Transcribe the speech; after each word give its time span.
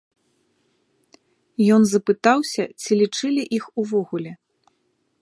Ён 1.77 1.81
запытаўся, 1.91 2.63
ці 2.81 2.91
лічылі 3.05 3.41
іх 3.59 3.63
увогуле. 3.85 4.31